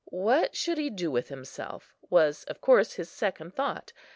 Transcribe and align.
What 0.09 0.55
should 0.55 0.79
he 0.79 0.89
do 0.89 1.11
with 1.11 1.27
himself, 1.29 1.93
was 2.09 2.43
of 2.45 2.59
course 2.59 2.93
his 2.93 3.07
second 3.11 3.53
thought. 3.53 3.93